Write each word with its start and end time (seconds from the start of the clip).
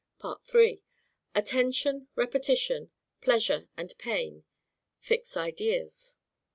3. 0.45 0.81
Attention, 1.35 2.07
Repetition, 2.15 2.89
Pleasure 3.21 3.69
and 3.77 3.93
Pain, 3.99 4.43
fix 4.97 5.37
Ideas. 5.37 6.15